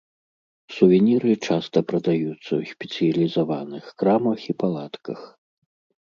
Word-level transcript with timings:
Сувеніры 0.75 1.33
часта 1.47 1.77
прадаюцца 1.91 2.39
ў 2.39 2.61
спецыялізаваных 2.71 3.85
крамах 4.03 4.39
і 4.55 4.55
палатках. 4.63 5.19